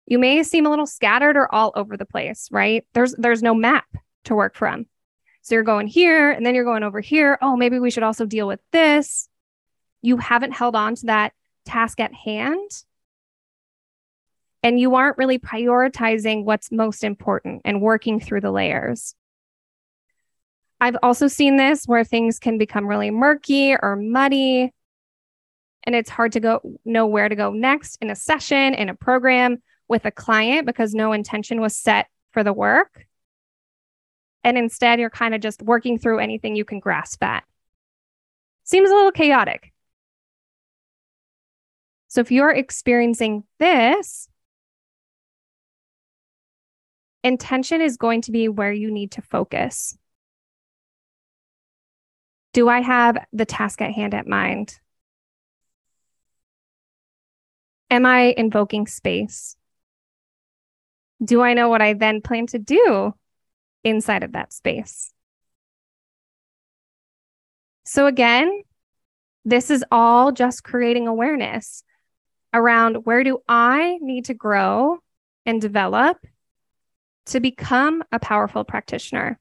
[0.06, 2.86] you may seem a little scattered or all over the place, right?
[2.93, 3.88] There's there's no map
[4.26, 4.86] to work from.
[5.41, 7.39] So you're going here and then you're going over here.
[7.41, 9.28] Oh, maybe we should also deal with this.
[10.04, 11.34] You haven't held on to that
[11.66, 12.70] task at hand.
[14.62, 19.16] And you aren't really prioritizing what's most important and working through the layers.
[20.82, 24.74] I've also seen this where things can become really murky or muddy
[25.84, 28.96] and it's hard to go know where to go next in a session in a
[28.96, 33.06] program with a client because no intention was set for the work.
[34.44, 37.44] And instead you're kind of just working through anything you can grasp at.
[38.64, 39.74] Seems a little chaotic.
[42.08, 44.30] So if you're experiencing this
[47.24, 49.98] intention is going to be where you need to focus
[52.54, 54.80] Do I have the task at hand at mind?
[57.89, 59.56] Am I invoking space?
[61.24, 63.14] Do I know what I then plan to do
[63.84, 65.12] inside of that space?
[67.86, 68.64] So, again,
[69.45, 71.84] this is all just creating awareness
[72.54, 74.99] around where do I need to grow
[75.45, 76.18] and develop
[77.28, 79.39] to become a powerful practitioner.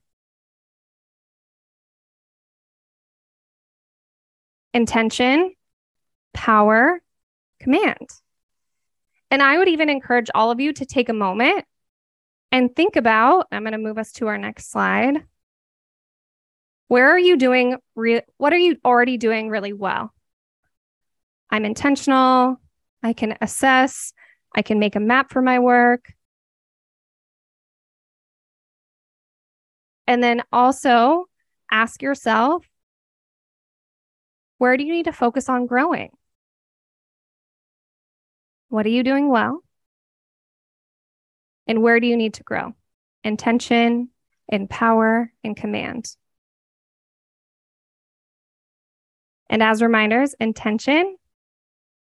[4.75, 5.53] Intention,
[6.33, 7.01] power,
[7.61, 8.09] command.
[9.31, 11.65] And I would even encourage all of you to take a moment
[12.51, 15.25] and think about I'm going to move us to our next slide.
[16.89, 17.77] Where are you doing?
[17.95, 20.13] Re- what are you already doing really well?
[21.51, 22.61] I'm intentional.
[23.03, 24.13] I can assess.
[24.55, 26.13] I can make a map for my work.
[30.07, 31.27] And then also
[31.71, 32.67] ask yourself
[34.63, 36.11] where do you need to focus on growing?
[38.69, 39.65] What are you doing well?
[41.67, 42.73] And where do you need to grow?
[43.25, 44.11] Intention,
[44.47, 46.15] in power, and command.
[49.51, 51.17] And as reminders, intention,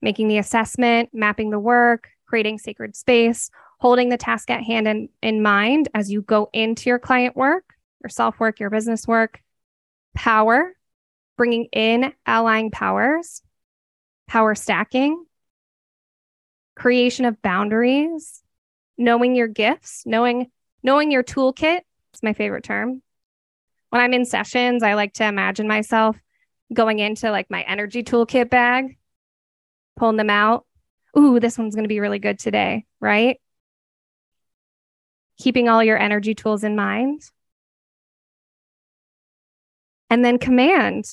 [0.01, 5.11] making the assessment, mapping the work, creating sacred space, holding the task at hand in,
[5.23, 9.43] in mind as you go into your client work, your self work, your business work.
[10.15, 10.73] Power,
[11.39, 13.41] bringing in allying powers,
[14.27, 15.25] power stacking,
[16.75, 18.43] creation of boundaries,
[18.99, 20.51] knowing your gifts, knowing
[20.83, 21.81] knowing your toolkit.
[22.13, 23.03] It's my favorite term.
[23.91, 26.17] When I'm in sessions, I like to imagine myself
[26.73, 28.99] going into like my energy toolkit bag,
[29.97, 30.67] pulling them out.
[31.19, 33.41] Ooh, this one's going to be really good today, right?
[35.41, 37.23] Keeping all your energy tools in mind.
[40.11, 41.05] And then command,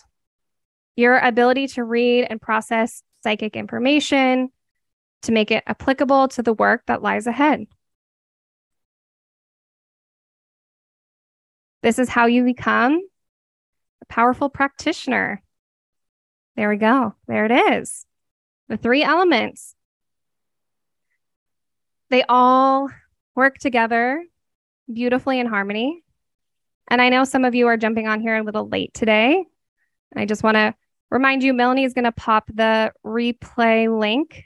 [0.95, 4.49] your ability to read and process psychic information,
[5.23, 7.65] to make it applicable to the work that lies ahead.
[11.81, 13.01] This is how you become
[14.01, 15.41] a powerful practitioner.
[16.55, 17.15] There we go.
[17.27, 18.05] There it is.
[18.69, 19.75] The three elements.
[22.09, 22.89] They all
[23.35, 24.23] work together
[24.91, 26.03] beautifully in harmony.
[26.87, 29.43] And I know some of you are jumping on here a little late today.
[30.15, 30.75] I just want to
[31.10, 34.45] remind you Melanie is going to pop the replay link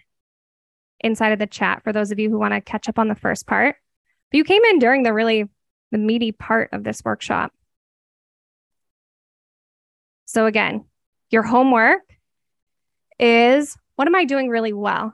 [0.99, 3.15] inside of the chat for those of you who want to catch up on the
[3.15, 3.75] first part.
[4.31, 5.45] But you came in during the really
[5.91, 7.51] the meaty part of this workshop.
[10.25, 10.85] So again,
[11.31, 12.01] your homework
[13.17, 15.13] is what am I doing really well?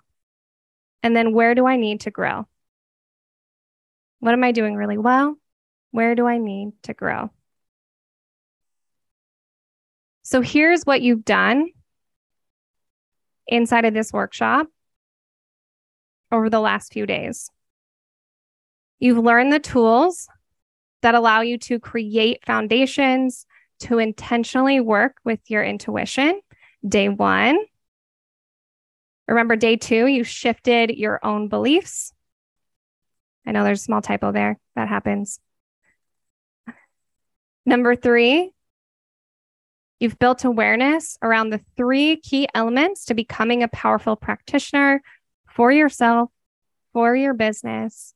[1.01, 2.47] And then where do I need to grow?
[4.19, 5.37] What am I doing really well?
[5.91, 7.29] Where do I need to grow?
[10.25, 11.69] So here's what you've done
[13.45, 14.65] inside of this workshop
[16.31, 17.51] over the last few days.
[18.97, 20.27] You've learned the tools
[21.03, 23.45] that allow you to create foundations
[23.81, 26.41] to intentionally work with your intuition.
[26.85, 27.59] Day one.
[29.27, 32.11] Remember, day two, you shifted your own beliefs.
[33.45, 34.57] I know there's a small typo there.
[34.75, 35.39] That happens.
[37.63, 38.54] Number three,
[40.05, 45.01] you've built awareness around the three key elements to becoming a powerful practitioner
[45.47, 46.29] for yourself,
[46.93, 48.13] for your business,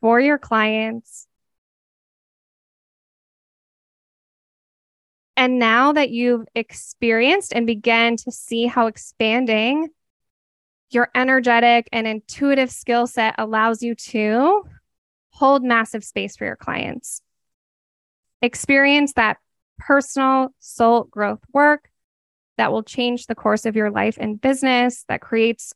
[0.00, 1.26] for your clients.
[5.36, 9.88] And now that you've experienced and began to see how expanding
[10.90, 14.62] your energetic and intuitive skill set allows you to
[15.30, 17.22] hold massive space for your clients,
[18.40, 19.38] experience that
[19.78, 21.90] personal soul growth work
[22.56, 25.72] that will change the course of your life and business, that creates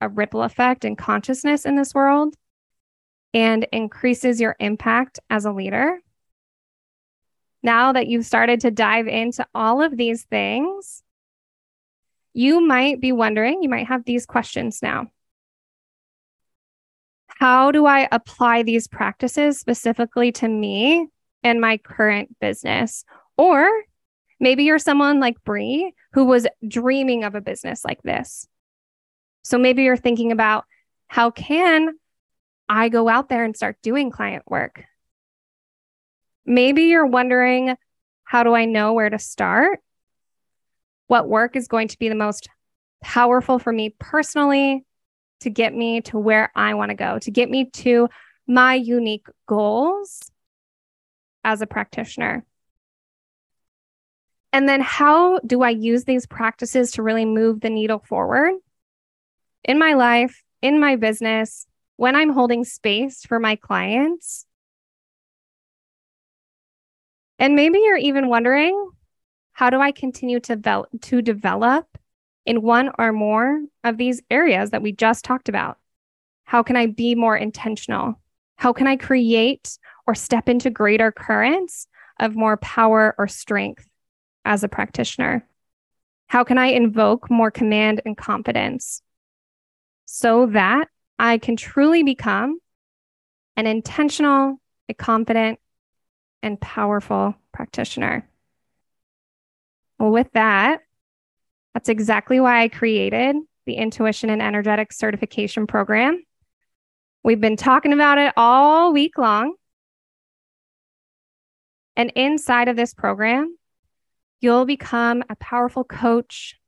[0.00, 2.34] a ripple effect and consciousness in this world
[3.34, 6.00] and increases your impact as a leader.
[7.62, 11.02] Now that you've started to dive into all of these things,
[12.32, 15.08] you might be wondering, you might have these questions now.
[17.26, 21.08] How do I apply these practices specifically to me
[21.42, 23.04] and my current business?
[23.40, 23.66] Or
[24.38, 28.46] maybe you're someone like Bree who was dreaming of a business like this.
[29.44, 30.66] So maybe you're thinking about
[31.06, 31.94] how can
[32.68, 34.84] I go out there and start doing client work?
[36.44, 37.76] Maybe you're wondering,
[38.24, 39.80] how do I know where to start?
[41.06, 42.46] What work is going to be the most
[43.02, 44.84] powerful for me personally
[45.40, 48.10] to get me to where I want to go, to get me to
[48.46, 50.30] my unique goals
[51.42, 52.44] as a practitioner?
[54.52, 58.54] And then how do I use these practices to really move the needle forward
[59.64, 64.46] in my life, in my business, when I'm holding space for my clients?
[67.38, 68.90] And maybe you're even wondering,
[69.52, 71.86] how do I continue to, develop, to develop
[72.44, 75.78] in one or more of these areas that we just talked about?
[76.44, 78.20] How can I be more intentional?
[78.56, 81.86] How can I create or step into greater currents
[82.18, 83.86] of more power or strength
[84.44, 85.46] as a practitioner?
[86.26, 89.02] How can I invoke more command and confidence
[90.04, 90.88] so that
[91.18, 92.58] I can truly become
[93.56, 95.58] an intentional, a confident,
[96.42, 98.28] and powerful practitioner?
[99.98, 100.80] Well, with that,
[101.74, 103.36] that's exactly why I created
[103.66, 106.22] the Intuition and Energetic Certification Program.
[107.22, 109.54] We've been talking about it all week long.
[111.96, 113.56] And inside of this program,
[114.40, 116.58] you'll become a powerful coach,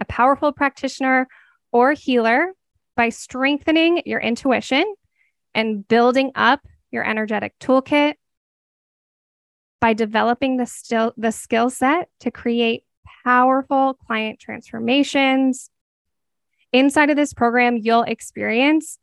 [0.00, 1.28] a powerful practitioner,
[1.72, 2.52] or healer
[2.96, 4.84] by strengthening your intuition
[5.54, 6.60] and building up
[6.90, 8.14] your energetic toolkit
[9.80, 12.84] by developing the still the skill set to create
[13.24, 15.70] powerful client transformations.
[16.72, 18.98] Inside of this program, you'll experience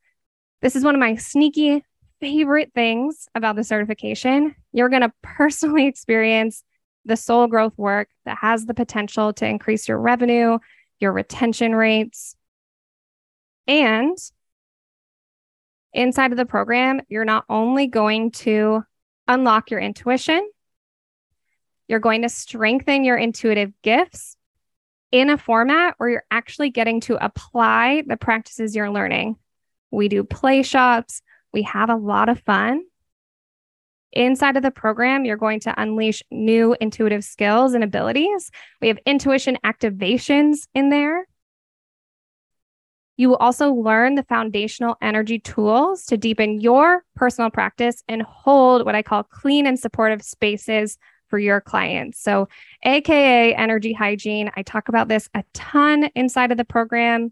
[0.61, 1.83] this is one of my sneaky
[2.19, 4.55] favorite things about the certification.
[4.71, 6.63] You're going to personally experience
[7.07, 10.59] the soul growth work that has the potential to increase your revenue,
[10.99, 12.35] your retention rates.
[13.67, 14.17] And
[15.93, 18.83] inside of the program, you're not only going to
[19.27, 20.47] unlock your intuition,
[21.87, 24.35] you're going to strengthen your intuitive gifts
[25.11, 29.37] in a format where you're actually getting to apply the practices you're learning.
[29.91, 31.21] We do play shops,
[31.53, 32.81] we have a lot of fun.
[34.13, 38.51] Inside of the program, you're going to unleash new intuitive skills and abilities.
[38.81, 41.27] We have intuition activations in there.
[43.17, 48.85] You will also learn the foundational energy tools to deepen your personal practice and hold
[48.85, 50.97] what I call clean and supportive spaces
[51.27, 52.21] for your clients.
[52.21, 52.47] So,
[52.83, 54.51] AKA energy hygiene.
[54.55, 57.31] I talk about this a ton inside of the program.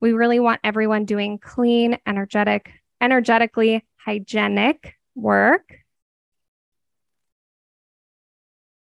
[0.00, 5.81] We really want everyone doing clean, energetic, energetically hygienic work.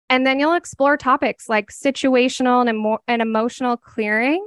[0.08, 4.46] And then you'll explore topics like situational and, emo- and emotional clearing.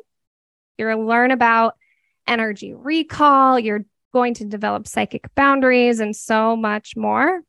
[0.78, 1.76] You'll learn about
[2.28, 3.60] energy recall.
[3.60, 7.42] You're going to develop psychic boundaries and so much more.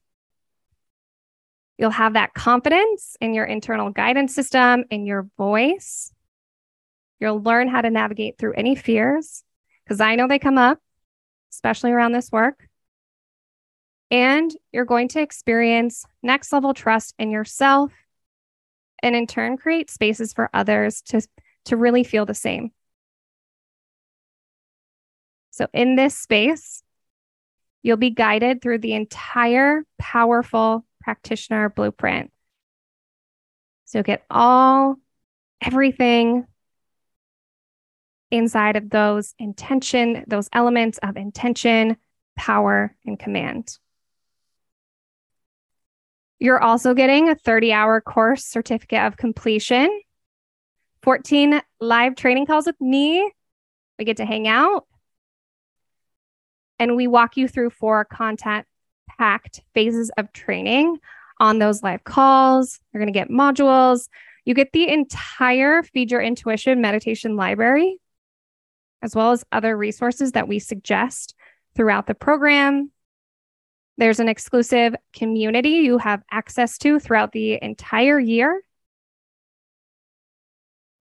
[1.79, 6.13] You'll have that confidence in your internal guidance system, in your voice.
[7.21, 9.45] You'll learn how to navigate through any fears
[9.85, 10.79] because I know they come up,
[11.53, 12.70] especially around this work.
[14.11, 17.93] And you're going to experience next level trust in yourself
[19.03, 21.21] and in turn create spaces for others to,
[21.67, 22.73] to really feel the same.
[25.51, 26.83] So, in this space,
[27.83, 32.33] you'll be guided through the entire powerful practitioner blueprint.
[33.85, 34.97] So, get all,
[35.61, 36.47] everything
[38.31, 41.97] inside of those intention, those elements of intention,
[42.37, 43.79] power, and command.
[46.41, 50.01] You're also getting a 30 hour course certificate of completion,
[51.03, 53.31] 14 live training calls with me.
[53.99, 54.87] We get to hang out
[56.79, 58.67] and we walk you through four content
[59.19, 60.97] packed phases of training
[61.39, 62.81] on those live calls.
[62.93, 64.09] You're going to get modules.
[64.47, 67.99] You get the entire Feed Your Intuition meditation library,
[69.03, 71.35] as well as other resources that we suggest
[71.77, 72.91] throughout the program.
[74.01, 78.63] There's an exclusive community you have access to throughout the entire year.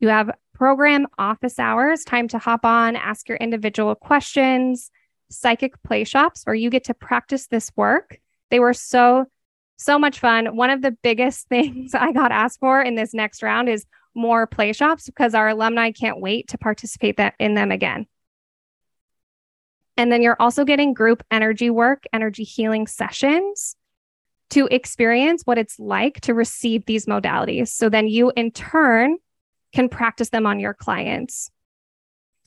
[0.01, 4.91] You have program office hours, time to hop on, ask your individual questions,
[5.31, 8.19] psychic play shops where you get to practice this work.
[8.51, 9.27] They were so,
[9.77, 10.57] so much fun.
[10.57, 14.45] One of the biggest things I got asked for in this next round is more
[14.45, 18.07] play shops because our alumni can't wait to participate that in them again.
[19.99, 23.75] And then you're also getting group energy work, energy healing sessions
[24.51, 27.67] to experience what it's like to receive these modalities.
[27.67, 29.17] So then you, in turn,
[29.73, 31.51] can practice them on your clients,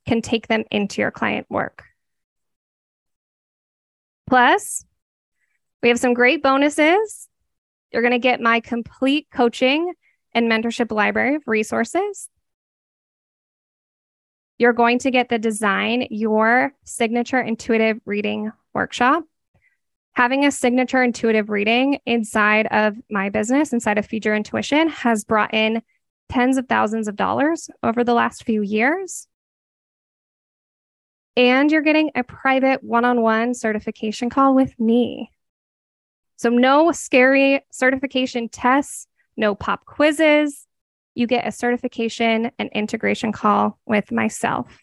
[0.07, 1.85] can take them into your client work.
[4.27, 4.87] Plus,
[5.83, 7.29] we have some great bonuses.
[7.93, 9.93] You're going to get my complete coaching
[10.33, 12.31] and mentorship library of resources
[14.63, 19.25] you're going to get the design your signature intuitive reading workshop.
[20.13, 25.25] Having a signature intuitive reading inside of my business, inside of Feed Your Intuition, has
[25.25, 25.83] brought in
[26.29, 29.27] tens of thousands of dollars over the last few years.
[31.37, 35.33] And you're getting a private one on one certification call with me.
[36.37, 40.69] So, no scary certification tests, no pop quizzes.
[41.15, 44.79] You get a certification and integration call with myself.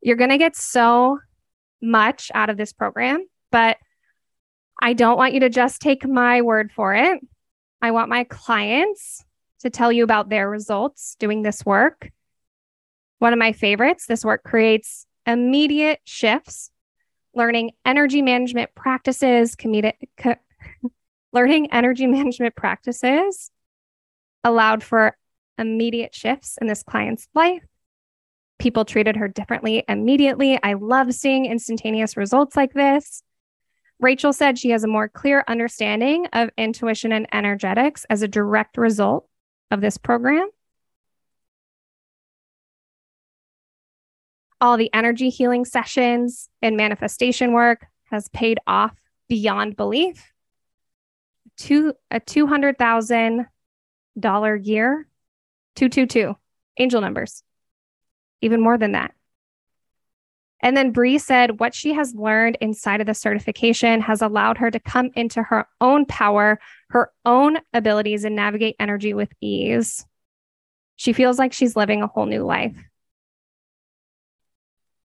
[0.00, 1.18] You're going to get so
[1.82, 3.78] much out of this program, but
[4.80, 7.20] I don't want you to just take my word for it.
[7.82, 9.24] I want my clients
[9.60, 12.10] to tell you about their results doing this work.
[13.18, 16.70] One of my favorites, this work creates immediate shifts,
[17.34, 20.36] learning energy management practices, comedic, co-
[21.32, 23.50] learning energy management practices
[24.44, 25.16] allowed for
[25.58, 27.64] immediate shifts in this client's life.
[28.58, 30.58] People treated her differently immediately.
[30.62, 33.22] I love seeing instantaneous results like this.
[34.00, 38.78] Rachel said she has a more clear understanding of intuition and energetics as a direct
[38.78, 39.28] result
[39.70, 40.48] of this program.
[44.60, 48.96] All the energy healing sessions and manifestation work has paid off
[49.28, 50.32] beyond belief.
[51.58, 55.08] Two, a $200,000 year,
[55.76, 56.34] 222,
[56.78, 57.42] angel numbers,
[58.40, 59.12] even more than that.
[60.60, 64.70] And then Bree said what she has learned inside of the certification has allowed her
[64.70, 66.58] to come into her own power,
[66.90, 70.04] her own abilities, and navigate energy with ease.
[70.96, 72.76] She feels like she's living a whole new life.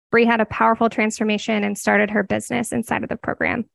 [0.09, 3.65] Bree had a powerful transformation and started her business inside of the program.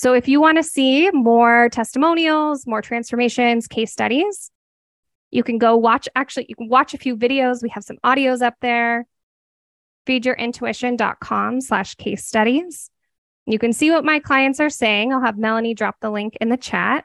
[0.00, 4.50] So, if you want to see more testimonials, more transformations, case studies,
[5.30, 6.08] you can go watch.
[6.16, 7.62] Actually, you can watch a few videos.
[7.62, 9.04] We have some audios up there
[10.06, 12.90] feedyourintuition.com slash case studies.
[13.44, 15.12] You can see what my clients are saying.
[15.12, 17.04] I'll have Melanie drop the link in the chat.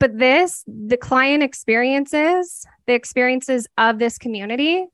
[0.00, 4.86] But this, the client experiences, the experiences of this community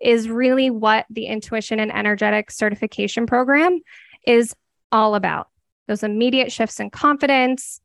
[0.00, 3.80] is really what the intuition and energetic certification program
[4.26, 4.54] is
[4.90, 5.48] all about.
[5.88, 7.80] Those immediate shifts in confidence,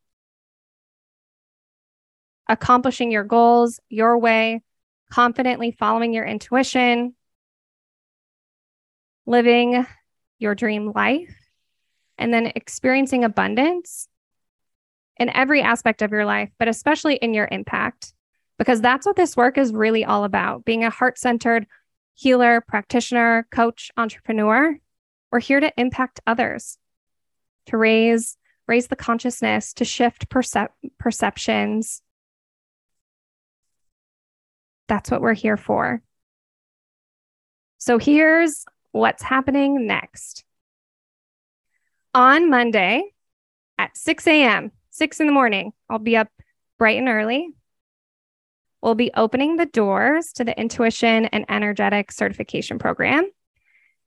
[2.48, 4.62] accomplishing your goals your way,
[5.12, 7.16] confidently following your intuition,
[9.26, 9.86] living
[10.40, 11.36] your dream life,
[12.18, 14.08] and then experiencing abundance
[15.18, 18.14] in every aspect of your life, but especially in your impact,
[18.58, 21.66] because that's what this work is really all about being a heart centered
[22.16, 24.78] healer, practitioner, coach, entrepreneur.
[25.32, 26.78] We're here to impact others,
[27.68, 28.38] to raise
[28.68, 32.02] raise the consciousness, to shift percep- perceptions,
[34.88, 36.02] that's what we're here for.
[37.78, 40.44] So here's what's happening next.
[42.14, 43.04] On Monday
[43.78, 46.30] at 6 a.m., 6 in the morning, I'll be up
[46.78, 47.50] bright and early.
[48.86, 53.28] We'll be opening the doors to the Intuition and Energetic Certification Program.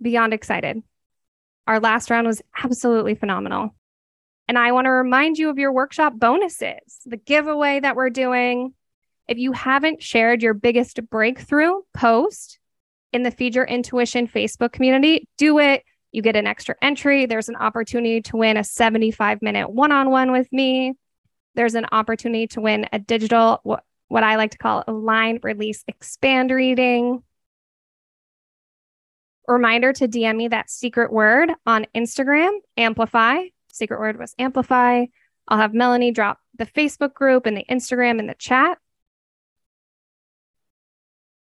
[0.00, 0.82] Beyond excited.
[1.66, 3.74] Our last round was absolutely phenomenal.
[4.48, 8.74] And I want to remind you of your workshop bonuses, the giveaway that we're doing,
[9.28, 12.58] if you haven't shared your biggest breakthrough post
[13.12, 17.26] in the Feed Your Intuition Facebook community, do it you get an extra entry.
[17.26, 20.94] There's an opportunity to win a 75 minute one on one with me.
[21.54, 23.60] There's an opportunity to win a digital,
[24.12, 27.22] what, I like to call a line release expand reading.
[29.48, 33.38] Reminder to DM me that secret word on Instagram, amplify.
[33.72, 35.06] Secret word was amplify.
[35.48, 38.76] I'll have Melanie drop the Facebook group and the Instagram in the chat.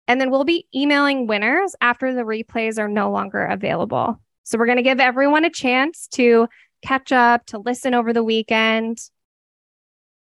[0.06, 4.20] And then we'll be emailing winners after the replays are no longer available.
[4.44, 6.46] So we're going to give everyone a chance to
[6.82, 9.00] catch up, to listen over the weekend.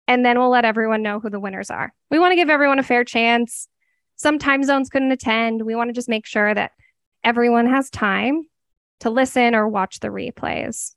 [0.09, 1.93] And then we'll let everyone know who the winners are.
[2.11, 3.69] We want to give everyone a fair chance.
[4.15, 5.63] Some time zones couldn't attend.
[5.63, 6.73] We want to just make sure that
[7.25, 8.43] everyone has time
[9.01, 10.95] to listen or watch the replays.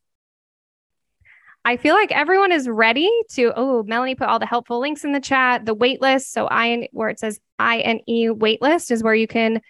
[1.66, 3.52] I feel like everyone is ready to.
[3.56, 5.66] Oh, Melanie put all the helpful links in the chat.
[5.66, 6.28] The waitlist.
[6.28, 9.62] So I where it says I N E waitlist is where you can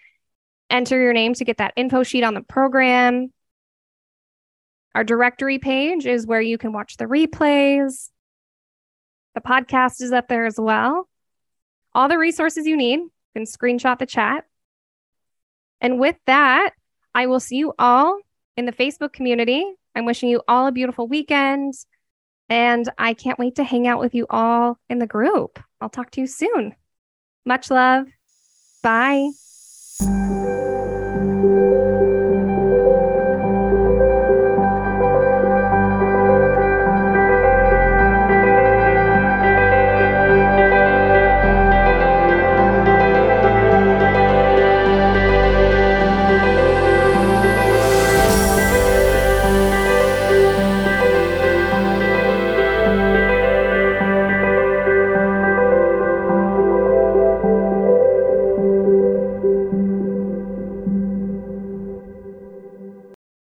[0.70, 3.32] enter your name to get that info sheet on the program.
[4.94, 8.10] Our directory page is where you can watch the replays.
[9.34, 11.08] The podcast is up there as well.
[11.94, 12.98] All the resources you need.
[12.98, 14.44] You can screenshot the chat.
[15.80, 16.70] And with that,
[17.14, 18.18] I will see you all
[18.56, 19.64] in the Facebook community.
[19.94, 21.74] I'm wishing you all a beautiful weekend.
[22.48, 25.60] And I can't wait to hang out with you all in the group.
[25.80, 26.74] I'll talk to you soon.
[27.44, 28.06] Much love.
[28.82, 29.30] Bye.